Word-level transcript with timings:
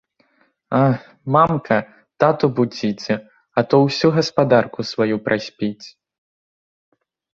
А, 0.77 0.77
мамка, 1.33 1.75
тату 2.23 2.45
будзіце, 2.59 3.13
а 3.57 3.67
то 3.75 3.81
ўсю 3.85 4.07
гаспадарку 4.19 4.79
сваю 4.93 5.15
праспіць. 5.29 5.85